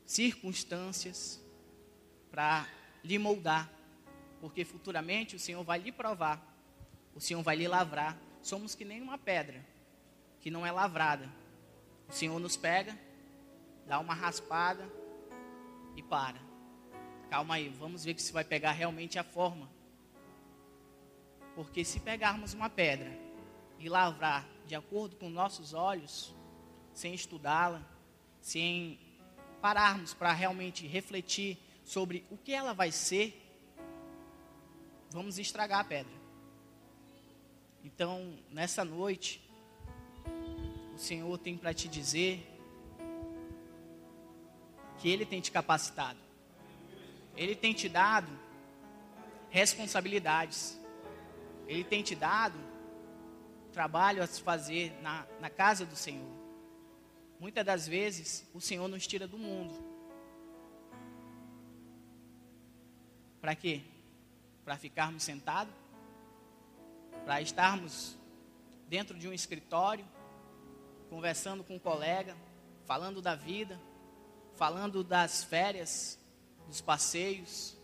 circunstâncias 0.05 1.41
para 2.29 2.67
lhe 3.03 3.17
moldar, 3.17 3.69
porque 4.39 4.63
futuramente 4.63 5.35
o 5.35 5.39
Senhor 5.39 5.63
vai 5.63 5.79
lhe 5.79 5.91
provar, 5.91 6.41
o 7.13 7.19
Senhor 7.19 7.41
vai 7.43 7.55
lhe 7.55 7.67
lavrar. 7.67 8.17
Somos 8.41 8.73
que 8.73 8.85
nem 8.85 9.01
uma 9.01 9.17
pedra 9.17 9.63
que 10.39 10.49
não 10.49 10.65
é 10.65 10.71
lavrada. 10.71 11.29
O 12.09 12.11
Senhor 12.11 12.39
nos 12.39 12.57
pega, 12.57 12.97
dá 13.85 13.99
uma 13.99 14.13
raspada 14.13 15.00
e 15.95 16.03
para. 16.03 16.39
Calma 17.29 17.55
aí, 17.55 17.69
vamos 17.69 18.03
ver 18.03 18.13
que 18.13 18.21
se 18.21 18.33
vai 18.33 18.43
pegar 18.43 18.71
realmente 18.71 19.17
a 19.17 19.23
forma. 19.23 19.69
Porque 21.55 21.83
se 21.83 21.99
pegarmos 21.99 22.53
uma 22.53 22.69
pedra 22.69 23.17
e 23.79 23.87
lavrar 23.89 24.47
de 24.65 24.75
acordo 24.75 25.15
com 25.15 25.29
nossos 25.29 25.73
olhos, 25.73 26.35
sem 26.93 27.13
estudá-la, 27.13 27.85
sem 28.39 28.99
pararmos 29.61 30.13
para 30.13 30.33
realmente 30.33 30.87
refletir 30.87 31.57
sobre 31.83 32.25
o 32.29 32.37
que 32.37 32.53
ela 32.53 32.73
vai 32.73 32.91
ser, 32.91 33.37
vamos 35.09 35.37
estragar 35.37 35.79
a 35.79 35.83
pedra. 35.83 36.13
Então, 37.83 38.37
nessa 38.49 38.85
noite, 38.85 39.41
o 40.93 40.97
Senhor 40.97 41.37
tem 41.37 41.57
para 41.57 41.73
te 41.73 41.87
dizer 41.87 42.47
que 45.01 45.09
Ele 45.09 45.25
tem 45.25 45.41
te 45.41 45.51
capacitado, 45.51 46.19
Ele 47.35 47.55
tem 47.55 47.73
te 47.73 47.89
dado 47.89 48.31
responsabilidades, 49.49 50.79
Ele 51.67 51.83
tem 51.83 52.03
te 52.03 52.15
dado 52.15 52.57
trabalho 53.73 54.21
a 54.21 54.27
se 54.27 54.41
fazer 54.41 54.93
na, 55.01 55.25
na 55.39 55.49
casa 55.49 55.85
do 55.85 55.95
Senhor. 55.95 56.29
Muitas 57.39 57.65
das 57.65 57.87
vezes, 57.87 58.47
o 58.53 58.61
Senhor 58.61 58.87
nos 58.87 59.07
tira 59.07 59.27
do 59.27 59.37
mundo. 59.37 59.73
Para 63.39 63.55
quê? 63.55 63.81
Para 64.63 64.77
ficarmos 64.77 65.23
sentados? 65.23 65.73
Para 67.25 67.41
estarmos 67.41 68.15
dentro 68.87 69.17
de 69.17 69.27
um 69.27 69.33
escritório, 69.33 70.05
conversando 71.09 71.63
com 71.63 71.75
um 71.75 71.79
colega, 71.79 72.37
falando 72.85 73.21
da 73.21 73.33
vida, 73.33 73.79
falando 74.61 75.03
das 75.03 75.43
férias, 75.43 76.19
dos 76.67 76.81
passeios. 76.81 77.75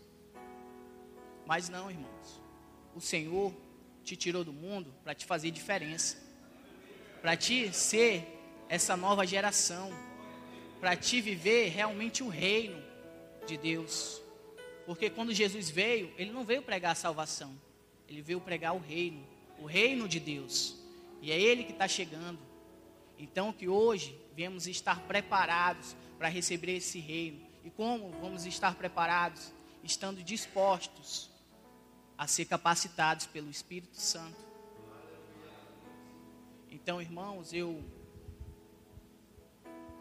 Mas 1.44 1.68
não, 1.68 1.90
irmãos. 1.90 2.40
O 2.94 3.00
Senhor 3.00 3.52
te 4.04 4.14
tirou 4.14 4.44
do 4.44 4.52
mundo 4.52 4.94
para 5.02 5.12
te 5.12 5.26
fazer 5.26 5.50
diferença. 5.50 6.16
Para 7.20 7.36
te 7.36 7.72
ser 7.72 8.24
essa 8.68 8.96
nova 8.96 9.26
geração, 9.26 9.90
para 10.78 10.94
te 10.94 11.20
viver 11.20 11.70
realmente 11.70 12.22
o 12.22 12.28
reino 12.28 12.80
de 13.44 13.56
Deus. 13.56 14.22
Porque 14.86 15.10
quando 15.10 15.34
Jesus 15.34 15.68
veio, 15.68 16.14
ele 16.16 16.30
não 16.30 16.44
veio 16.44 16.62
pregar 16.62 16.92
a 16.92 16.94
salvação, 16.94 17.60
ele 18.08 18.22
veio 18.22 18.40
pregar 18.40 18.72
o 18.72 18.78
reino, 18.78 19.26
o 19.58 19.66
reino 19.66 20.06
de 20.06 20.20
Deus. 20.20 20.76
E 21.20 21.32
é 21.32 21.40
ele 21.40 21.64
que 21.64 21.72
está 21.72 21.88
chegando. 21.88 22.38
Então 23.18 23.52
que 23.52 23.66
hoje 23.66 24.16
viemos 24.32 24.68
estar 24.68 25.00
preparados 25.08 25.96
para 26.18 26.28
receber 26.28 26.76
esse 26.76 26.98
reino. 26.98 27.46
E 27.64 27.70
como 27.70 28.10
vamos 28.20 28.44
estar 28.44 28.74
preparados? 28.74 29.52
Estando 29.82 30.22
dispostos 30.22 31.30
a 32.16 32.26
ser 32.26 32.44
capacitados 32.46 33.26
pelo 33.26 33.48
Espírito 33.48 33.96
Santo. 33.96 34.36
Então, 36.70 37.00
irmãos, 37.00 37.52
eu 37.52 37.82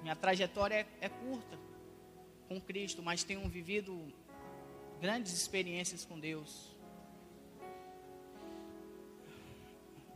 minha 0.01 0.15
trajetória 0.15 0.75
é, 0.75 1.05
é 1.05 1.09
curta 1.09 1.57
com 2.47 2.59
Cristo, 2.61 3.03
mas 3.03 3.23
tenho 3.23 3.47
vivido 3.49 4.11
grandes 5.01 5.33
experiências 5.33 6.05
com 6.05 6.19
Deus. 6.19 6.75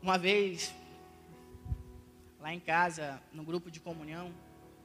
Uma 0.02 0.18
vez, 0.18 0.74
lá 2.40 2.54
em 2.54 2.60
casa, 2.60 3.22
no 3.34 3.44
grupo 3.44 3.70
de 3.70 3.80
comunhão, 3.80 4.34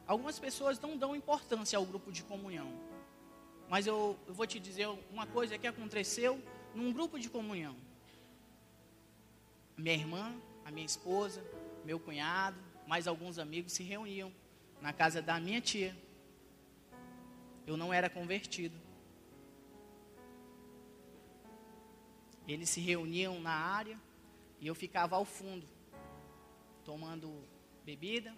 algumas 0.06 0.38
pessoas 0.38 0.78
não 0.78 0.96
dão 0.96 1.16
importância 1.16 1.76
ao 1.76 1.84
grupo 1.84 2.12
de 2.12 2.22
comunhão. 2.22 2.70
Mas 3.68 3.86
eu, 3.86 4.16
eu, 4.26 4.34
vou 4.34 4.46
te 4.46 4.60
dizer 4.60 4.88
uma 5.10 5.26
coisa 5.26 5.58
que 5.58 5.66
aconteceu 5.66 6.40
num 6.74 6.92
grupo 6.92 7.18
de 7.18 7.28
comunhão. 7.28 7.76
Minha 9.76 9.94
irmã, 9.94 10.34
a 10.64 10.70
minha 10.70 10.86
esposa, 10.86 11.44
meu 11.84 11.98
cunhado, 11.98 12.58
mais 12.86 13.06
alguns 13.06 13.38
amigos 13.38 13.72
se 13.72 13.82
reuniam 13.82 14.32
na 14.80 14.92
casa 14.92 15.20
da 15.20 15.40
minha 15.40 15.60
tia. 15.60 15.96
Eu 17.66 17.76
não 17.76 17.92
era 17.92 18.08
convertido. 18.08 18.78
Eles 22.46 22.70
se 22.70 22.80
reuniam 22.80 23.40
na 23.40 23.50
área 23.50 24.00
e 24.60 24.68
eu 24.68 24.74
ficava 24.74 25.16
ao 25.16 25.24
fundo, 25.24 25.68
tomando 26.84 27.42
bebida, 27.84 28.32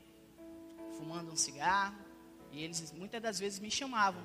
fumando 0.99 1.33
um 1.33 1.37
cigarro. 1.37 1.97
E 2.50 2.62
eles 2.62 2.93
muitas 2.93 3.23
das 3.23 3.38
vezes 3.38 3.59
me 3.61 3.71
chamavam. 3.71 4.23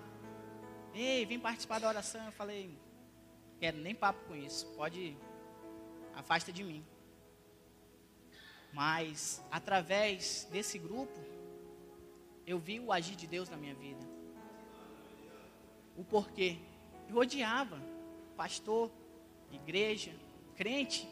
Ei, 0.94 1.26
vem 1.26 1.40
participar 1.40 1.80
da 1.80 1.88
oração. 1.88 2.26
Eu 2.26 2.32
falei, 2.32 2.78
quero 3.60 3.78
nem 3.78 3.94
papo 3.94 4.26
com 4.28 4.36
isso. 4.36 4.66
Pode, 4.76 5.16
afasta 6.16 6.52
de 6.52 6.64
mim. 6.64 6.84
Mas 8.72 9.42
através 9.52 10.48
desse 10.52 10.80
grupo, 10.80 11.20
eu 12.46 12.58
vi 12.58 12.80
o 12.80 12.92
agir 12.92 13.16
de 13.16 13.28
Deus 13.28 13.50
na 13.50 13.58
minha 13.58 13.76
vida. 13.76 14.04
O 15.96 16.04
porquê? 16.04 16.58
Eu 17.08 17.18
odiava 17.18 17.80
pastor, 18.36 18.92
igreja, 19.52 20.12
crente. 20.56 21.08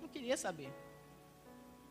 Não 0.00 0.08
queria 0.08 0.36
saber. 0.36 0.72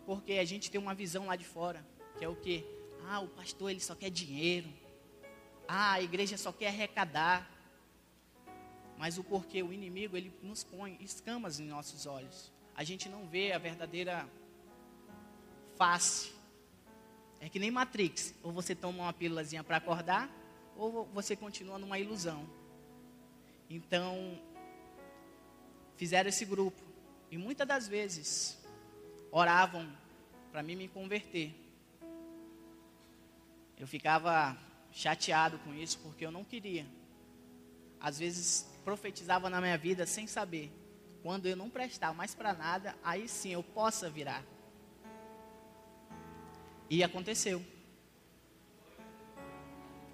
Porque 0.05 0.34
a 0.34 0.46
gente 0.46 0.70
tem 0.70 0.81
uma 0.81 0.93
visão 0.93 1.27
lá 1.27 1.36
de 1.36 1.46
fora, 1.46 1.86
que 2.18 2.25
é 2.25 2.27
o 2.27 2.36
que? 2.36 2.65
Ah, 3.08 3.20
o 3.20 3.27
pastor 3.27 3.72
ele 3.72 3.80
só 3.80 3.96
quer 3.96 4.10
dinheiro. 4.10 4.70
Ah, 5.68 5.94
a 5.94 6.01
igreja 6.01 6.38
só 6.38 6.51
quer 6.51 6.68
arrecadar. 6.68 7.50
Mas 8.98 9.18
o 9.18 9.24
porquê? 9.24 9.63
O 9.63 9.74
inimigo 9.74 10.15
ele 10.15 10.34
nos 10.44 10.63
põe 10.63 10.98
escamas 11.01 11.60
em 11.60 11.65
nossos 11.65 12.06
olhos. 12.06 12.51
A 12.75 12.84
gente 12.84 13.10
não 13.10 13.27
vê 13.27 13.51
a 13.51 13.58
verdadeira 13.58 14.27
face. 15.77 16.32
É 17.39 17.50
que 17.50 17.58
nem 17.58 17.72
Matrix. 17.72 18.36
Ou 18.44 18.51
você 18.51 18.75
toma 18.75 19.03
uma 19.03 19.13
pílulazinha 19.13 19.63
para 19.63 19.77
acordar, 19.77 20.30
ou 20.75 21.06
você 21.06 21.36
continua 21.36 21.80
numa 21.80 21.98
ilusão. 21.98 22.48
Então, 23.70 24.39
fizeram 25.96 26.30
esse 26.30 26.46
grupo. 26.46 26.82
E 27.32 27.38
muitas 27.38 27.68
das 27.68 27.88
vezes 27.88 28.62
oravam 29.32 29.89
para 30.51 30.62
mim 30.62 30.75
me 30.75 30.88
converter. 30.88 31.56
Eu 33.81 33.88
ficava 33.88 34.55
chateado 34.91 35.57
com 35.57 35.73
isso 35.73 35.97
porque 36.03 36.23
eu 36.23 36.29
não 36.29 36.43
queria. 36.43 36.85
Às 38.00 38.19
vezes 38.19 38.69
profetizava 38.85 39.50
na 39.50 39.59
minha 39.59 39.75
vida 39.75 40.05
sem 40.05 40.27
saber. 40.27 40.71
Quando 41.23 41.47
eu 41.47 41.55
não 41.55 41.67
prestar 41.67 42.13
mais 42.13 42.35
para 42.35 42.53
nada, 42.53 42.95
aí 43.03 43.27
sim 43.27 43.50
eu 43.50 43.63
possa 43.63 44.07
virar. 44.07 44.43
E 46.91 47.03
aconteceu. 47.03 47.65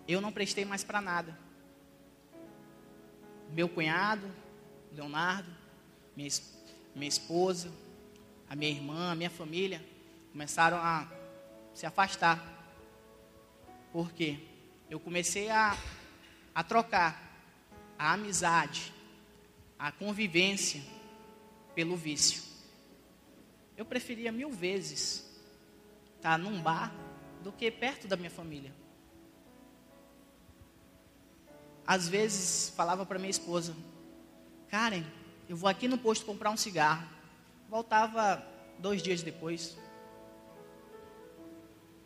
Eu 0.08 0.22
não 0.22 0.32
prestei 0.32 0.64
mais 0.64 0.86
para 0.86 1.02
nada. 1.02 1.38
Meu 3.52 3.68
cunhado, 3.68 4.34
Leonardo, 4.94 5.54
minha, 6.16 6.30
minha 6.96 7.10
esposa, 7.10 7.70
a 8.50 8.56
minha 8.56 8.72
irmã, 8.72 9.12
a 9.12 9.16
minha 9.16 9.30
família 9.30 9.86
começaram 10.32 10.78
a 10.78 11.12
se 11.74 11.86
afastar. 11.86 12.57
Por 13.98 14.12
quê? 14.12 14.38
Eu 14.92 15.00
comecei 15.00 15.50
a, 15.50 15.76
a 16.54 16.64
trocar 16.64 17.20
a 17.98 18.14
amizade, 18.14 18.94
a 19.80 19.92
convivência 19.92 20.84
pelo 21.74 21.98
vício. 21.98 22.44
Eu 23.76 23.84
preferia 23.84 24.32
mil 24.32 24.52
vezes 24.52 25.28
estar 26.16 26.38
num 26.38 26.62
bar 26.62 26.94
do 27.42 27.52
que 27.52 27.72
perto 27.72 28.08
da 28.08 28.16
minha 28.16 28.30
família. 28.30 28.72
Às 31.84 32.08
vezes 32.08 32.70
falava 32.78 33.04
para 33.04 33.18
minha 33.18 33.32
esposa, 33.32 33.76
Karen, 34.70 35.06
eu 35.50 35.58
vou 35.58 35.68
aqui 35.68 35.88
no 35.88 35.98
posto 35.98 36.24
comprar 36.24 36.52
um 36.52 36.58
cigarro. 36.58 37.10
Voltava 37.68 38.46
dois 38.78 39.02
dias 39.02 39.24
depois. 39.24 39.76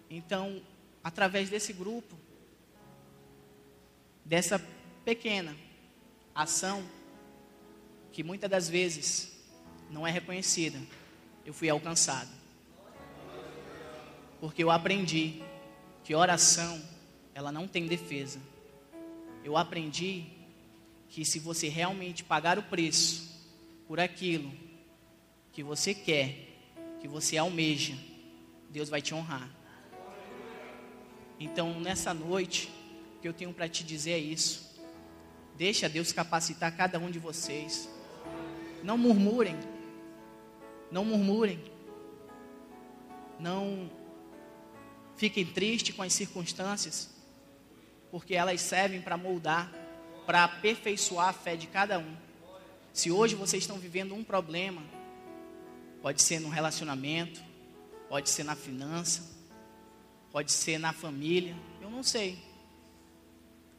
Então, 0.09 0.61
através 1.03 1.49
desse 1.49 1.73
grupo, 1.73 2.15
dessa 4.23 4.59
pequena 5.03 5.55
ação, 6.33 6.83
que 8.11 8.23
muitas 8.23 8.49
das 8.49 8.69
vezes 8.69 9.31
não 9.89 10.05
é 10.05 10.11
reconhecida, 10.11 10.79
eu 11.45 11.53
fui 11.53 11.69
alcançado. 11.69 12.29
Porque 14.39 14.63
eu 14.63 14.71
aprendi 14.71 15.41
que 16.03 16.15
oração, 16.15 16.81
ela 17.33 17.51
não 17.51 17.67
tem 17.67 17.85
defesa. 17.87 18.39
Eu 19.43 19.57
aprendi 19.57 20.25
que 21.09 21.25
se 21.25 21.39
você 21.39 21.67
realmente 21.67 22.23
pagar 22.23 22.57
o 22.57 22.63
preço 22.63 23.29
por 23.87 23.99
aquilo 23.99 24.51
que 25.51 25.61
você 25.61 25.93
quer, 25.93 26.47
que 27.01 27.07
você 27.07 27.37
almeja, 27.37 27.97
Deus 28.69 28.89
vai 28.89 29.01
te 29.01 29.13
honrar. 29.13 29.49
Então, 31.43 31.79
nessa 31.79 32.13
noite, 32.13 32.71
o 33.17 33.19
que 33.19 33.27
eu 33.27 33.33
tenho 33.33 33.51
para 33.51 33.67
te 33.67 33.83
dizer 33.83 34.11
é 34.11 34.17
isso. 34.19 34.79
Deixa 35.57 35.89
Deus 35.89 36.11
capacitar 36.11 36.77
cada 36.77 36.99
um 36.99 37.09
de 37.09 37.17
vocês. 37.17 37.89
Não 38.83 38.95
murmurem. 38.95 39.57
Não 40.91 41.03
murmurem. 41.03 41.59
Não 43.39 43.89
fiquem 45.17 45.43
tristes 45.43 45.95
com 45.95 46.03
as 46.03 46.13
circunstâncias, 46.13 47.09
porque 48.11 48.35
elas 48.35 48.61
servem 48.61 49.01
para 49.01 49.17
moldar, 49.17 49.71
para 50.27 50.43
aperfeiçoar 50.43 51.29
a 51.29 51.33
fé 51.33 51.55
de 51.55 51.65
cada 51.65 51.97
um. 51.97 52.15
Se 52.93 53.09
hoje 53.09 53.33
vocês 53.33 53.63
estão 53.63 53.79
vivendo 53.79 54.13
um 54.13 54.23
problema, 54.23 54.83
pode 56.03 56.21
ser 56.21 56.39
no 56.39 56.49
relacionamento, 56.49 57.41
pode 58.07 58.29
ser 58.29 58.43
na 58.43 58.55
finança, 58.55 59.40
pode 60.31 60.51
ser 60.51 60.77
na 60.77 60.93
família, 60.93 61.55
eu 61.81 61.89
não 61.89 62.03
sei. 62.03 62.39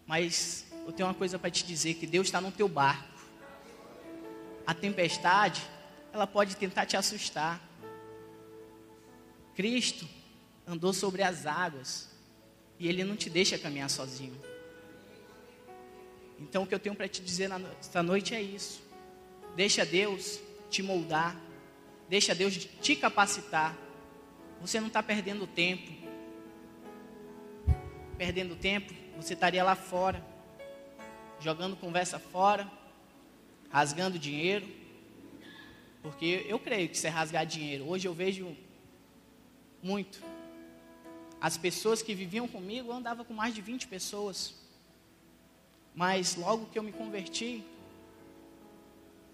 Mas 0.06 0.66
eu 0.86 0.92
tenho 0.92 1.08
uma 1.08 1.14
coisa 1.14 1.38
para 1.38 1.50
te 1.50 1.64
dizer: 1.64 1.94
que 1.94 2.06
Deus 2.06 2.26
está 2.26 2.40
no 2.40 2.52
teu 2.52 2.68
barco. 2.68 3.10
A 4.66 4.74
tempestade, 4.74 5.62
ela 6.12 6.26
pode 6.26 6.56
tentar 6.56 6.86
te 6.86 6.96
assustar. 6.96 7.60
Cristo 9.54 10.08
andou 10.66 10.92
sobre 10.92 11.22
as 11.22 11.46
águas 11.46 12.10
e 12.78 12.88
Ele 12.88 13.04
não 13.04 13.16
te 13.16 13.28
deixa 13.28 13.58
caminhar 13.58 13.90
sozinho. 13.90 14.40
Então, 16.38 16.64
o 16.64 16.66
que 16.66 16.74
eu 16.74 16.78
tenho 16.78 16.94
para 16.94 17.08
te 17.08 17.22
dizer 17.22 17.48
nesta 17.48 18.02
noite 18.02 18.34
é 18.34 18.42
isso. 18.42 18.82
Deixa 19.54 19.84
Deus 19.84 20.40
te 20.68 20.82
moldar. 20.82 21.40
Deixa 22.08 22.34
Deus 22.34 22.56
te 22.56 22.96
capacitar. 22.96 23.76
Você 24.60 24.80
não 24.80 24.88
está 24.88 25.02
perdendo 25.02 25.46
tempo. 25.46 26.01
Perdendo 28.22 28.54
tempo, 28.54 28.94
você 29.16 29.34
estaria 29.34 29.64
lá 29.64 29.74
fora, 29.74 30.24
jogando 31.40 31.74
conversa 31.74 32.20
fora, 32.20 32.70
rasgando 33.68 34.16
dinheiro. 34.16 34.64
Porque 36.00 36.46
eu 36.48 36.56
creio 36.56 36.88
que 36.88 36.94
isso 36.94 37.04
é 37.08 37.10
rasgar 37.10 37.44
dinheiro. 37.44 37.84
Hoje 37.88 38.06
eu 38.06 38.14
vejo 38.14 38.56
muito. 39.82 40.22
As 41.40 41.56
pessoas 41.56 42.00
que 42.00 42.14
viviam 42.14 42.46
comigo, 42.46 42.90
eu 42.90 42.94
andava 42.94 43.24
com 43.24 43.34
mais 43.34 43.56
de 43.56 43.60
20 43.60 43.88
pessoas. 43.88 44.54
Mas 45.92 46.36
logo 46.36 46.66
que 46.66 46.78
eu 46.78 46.82
me 46.84 46.92
converti, 46.92 47.64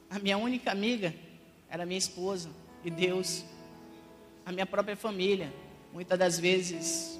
a 0.08 0.18
minha 0.18 0.38
única 0.38 0.72
amiga 0.72 1.14
era 1.68 1.84
minha 1.84 1.98
esposa 1.98 2.48
e 2.82 2.90
Deus, 2.90 3.44
a 4.46 4.50
minha 4.50 4.64
própria 4.64 4.96
família. 4.96 5.52
Muitas 5.92 6.18
das 6.18 6.40
vezes, 6.40 7.18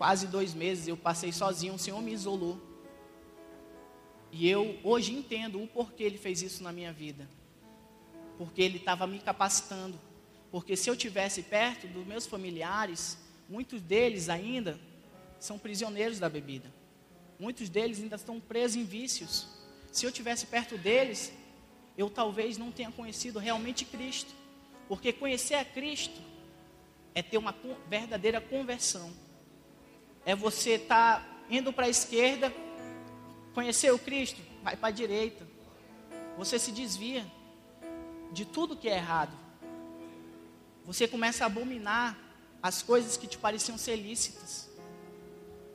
quase 0.00 0.26
dois 0.28 0.54
meses, 0.54 0.88
eu 0.88 0.96
passei 0.96 1.30
sozinho, 1.30 1.74
o 1.74 1.78
Senhor 1.78 2.00
me 2.00 2.10
isolou. 2.10 2.58
E 4.32 4.48
eu 4.48 4.78
hoje 4.82 5.12
entendo 5.12 5.62
o 5.62 5.66
porquê 5.66 6.04
Ele 6.04 6.16
fez 6.16 6.40
isso 6.40 6.62
na 6.62 6.72
minha 6.72 6.90
vida. 6.90 7.28
Porque 8.38 8.62
Ele 8.62 8.78
estava 8.78 9.06
me 9.06 9.18
capacitando. 9.18 10.00
Porque 10.50 10.74
se 10.74 10.88
eu 10.88 10.96
tivesse 10.96 11.42
perto 11.42 11.86
dos 11.86 12.06
meus 12.06 12.24
familiares, 12.24 13.18
muitos 13.46 13.82
deles 13.82 14.30
ainda 14.30 14.80
são 15.38 15.58
prisioneiros 15.58 16.18
da 16.18 16.30
bebida. 16.30 16.72
Muitos 17.38 17.68
deles 17.68 18.00
ainda 18.00 18.16
estão 18.16 18.40
presos 18.40 18.78
em 18.78 18.84
vícios. 18.84 19.48
Se 19.92 20.06
eu 20.06 20.10
tivesse 20.10 20.46
perto 20.46 20.78
deles, 20.78 21.30
eu 21.98 22.08
talvez 22.08 22.56
não 22.56 22.72
tenha 22.72 22.90
conhecido 22.90 23.38
realmente 23.38 23.84
Cristo. 23.84 24.34
Porque 24.88 25.12
conhecer 25.12 25.56
a 25.56 25.64
Cristo 25.64 26.22
é 27.14 27.20
ter 27.20 27.36
uma 27.36 27.54
verdadeira 27.86 28.40
conversão. 28.40 29.12
É 30.24 30.34
você 30.34 30.72
estar 30.72 31.20
tá 31.20 31.26
indo 31.48 31.72
para 31.72 31.86
a 31.86 31.88
esquerda, 31.88 32.52
conhecer 33.54 33.92
o 33.92 33.98
Cristo, 33.98 34.40
vai 34.62 34.76
para 34.76 34.88
a 34.88 34.92
direita. 34.92 35.46
Você 36.36 36.58
se 36.58 36.72
desvia 36.72 37.26
de 38.32 38.44
tudo 38.44 38.76
que 38.76 38.88
é 38.88 38.96
errado. 38.96 39.36
Você 40.84 41.06
começa 41.06 41.44
a 41.44 41.46
abominar 41.46 42.18
as 42.62 42.82
coisas 42.82 43.16
que 43.16 43.26
te 43.26 43.38
pareciam 43.38 43.76
ser 43.76 43.96
lícitas. 43.96 44.68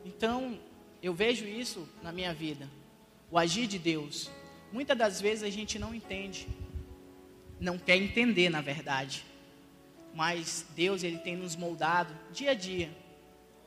Então, 0.03 0.59
eu 1.01 1.13
vejo 1.13 1.45
isso 1.45 1.87
na 2.01 2.11
minha 2.11 2.33
vida. 2.33 2.69
O 3.29 3.37
agir 3.37 3.67
de 3.67 3.79
Deus. 3.79 4.29
Muitas 4.71 4.97
das 4.97 5.21
vezes 5.21 5.43
a 5.43 5.49
gente 5.49 5.79
não 5.79 5.93
entende, 5.93 6.47
não 7.59 7.77
quer 7.77 7.95
entender, 7.95 8.49
na 8.49 8.61
verdade. 8.61 9.25
Mas 10.13 10.65
Deus 10.75 11.03
ele 11.03 11.17
tem 11.17 11.35
nos 11.35 11.55
moldado 11.55 12.13
dia 12.31 12.51
a 12.51 12.53
dia, 12.53 12.89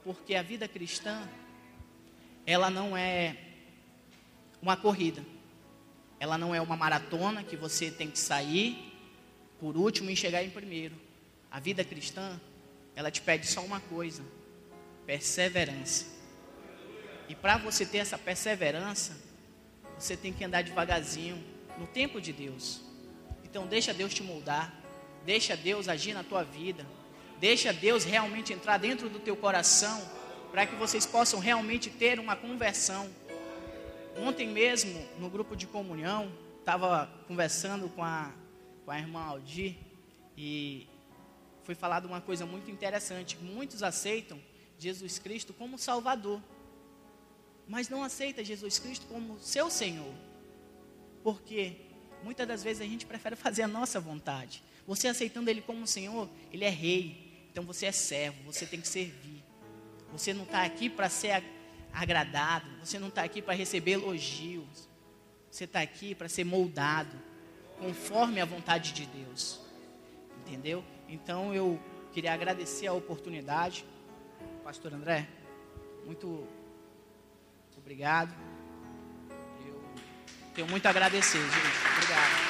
porque 0.09 0.35
a 0.35 0.42
vida 0.42 0.66
cristã 0.66 1.29
ela 2.47 2.71
não 2.71 2.97
é 2.97 3.37
uma 4.62 4.75
corrida. 4.75 5.23
Ela 6.18 6.38
não 6.38 6.55
é 6.55 6.62
uma 6.62 6.79
maratona 6.79 7.44
que 7.44 7.59
você 7.59 7.90
tem 7.90 8.11
que 8.11 8.18
sair 8.18 8.90
por 9.61 9.77
último 9.77 10.09
e 10.09 10.16
chegar 10.16 10.42
em 10.42 10.49
primeiro. 10.49 10.94
A 11.51 11.61
vida 11.61 11.85
cristã, 11.85 12.40
ela 12.97 13.11
te 13.11 13.21
pede 13.21 13.47
só 13.47 13.61
uma 13.61 13.81
coisa: 13.81 14.25
perseverança. 15.05 16.07
E 17.29 17.35
para 17.35 17.59
você 17.59 17.85
ter 17.85 17.99
essa 17.99 18.16
perseverança, 18.16 19.14
você 19.99 20.16
tem 20.16 20.33
que 20.33 20.42
andar 20.42 20.62
devagarzinho 20.62 21.37
no 21.77 21.87
tempo 21.87 22.18
de 22.18 22.33
Deus. 22.33 22.81
Então 23.44 23.66
deixa 23.66 23.92
Deus 23.92 24.14
te 24.14 24.23
moldar, 24.23 24.73
deixa 25.27 25.55
Deus 25.55 25.87
agir 25.87 26.14
na 26.14 26.25
tua 26.25 26.44
vida, 26.44 26.87
deixa 27.40 27.72
Deus 27.72 28.05
realmente 28.05 28.53
entrar 28.53 28.79
dentro 28.79 29.09
do 29.09 29.18
teu 29.18 29.37
coração, 29.37 30.01
para 30.51 30.66
que 30.66 30.74
vocês 30.77 31.07
possam 31.07 31.38
realmente 31.38 31.90
ter 31.90 32.18
uma 32.18 32.35
conversão. 32.35 33.09
Ontem 34.16 34.48
mesmo, 34.48 35.07
no 35.18 35.31
grupo 35.31 35.55
de 35.55 35.66
comunhão, 35.66 36.33
estava 36.59 37.11
conversando 37.27 37.88
com 37.88 38.03
a, 38.03 38.33
com 38.85 38.90
a 38.90 38.98
irmã 38.98 39.20
Aldir 39.20 39.77
e 40.37 40.87
foi 41.62 41.74
falado 41.74 42.07
uma 42.07 42.20
coisa 42.20 42.46
muito 42.46 42.70
interessante. 42.70 43.37
Muitos 43.37 43.83
aceitam 43.83 44.40
Jesus 44.79 45.18
Cristo 45.18 45.53
como 45.53 45.79
Salvador, 45.79 46.40
mas 47.66 47.88
não 47.88 48.03
aceita 48.03 48.44
Jesus 48.44 48.79
Cristo 48.79 49.07
como 49.07 49.38
seu 49.38 49.70
Senhor. 49.70 50.14
Porque 51.22 51.77
muitas 52.24 52.48
das 52.48 52.64
vezes 52.64 52.81
a 52.81 52.87
gente 52.87 53.05
prefere 53.05 53.37
fazer 53.37 53.62
a 53.62 53.68
nossa 53.68 54.01
vontade. 54.01 54.62
Você 54.87 55.09
aceitando 55.09 55.51
Ele 55.51 55.61
como 55.61 55.87
Senhor, 55.87 56.29
Ele 56.51 56.64
é 56.64 56.70
Rei. 56.70 57.28
Então 57.59 57.66
você 57.66 57.87
é 57.87 57.92
servo, 57.92 58.40
você 58.44 58.64
tem 58.64 58.81
que 58.81 58.87
servir. 58.87 59.42
Você 60.12 60.33
não 60.33 60.44
está 60.44 60.62
aqui 60.62 60.88
para 60.88 61.09
ser 61.09 61.42
agradado, 61.92 62.71
você 62.79 63.01
não 63.01 63.09
está 63.09 63.25
aqui 63.25 63.42
para 63.42 63.53
receber 63.53 63.94
elogios. 63.94 64.88
Você 65.51 65.64
está 65.64 65.81
aqui 65.81 66.14
para 66.14 66.29
ser 66.29 66.44
moldado 66.44 67.21
conforme 67.81 68.40
a 68.40 68.44
vontade 68.44 68.92
de 68.92 69.07
Deus. 69.07 69.59
Entendeu? 70.47 70.85
Então 71.09 71.53
eu 71.53 71.81
queria 72.12 72.33
agradecer 72.33 72.87
a 72.87 72.92
oportunidade. 72.92 73.85
Pastor 74.62 74.94
André, 74.94 75.27
muito 76.07 76.47
obrigado. 77.77 78.33
Eu 79.66 79.83
tenho 80.55 80.68
muito 80.68 80.87
a 80.87 80.90
agradecer, 80.90 81.40
gente. 81.40 82.48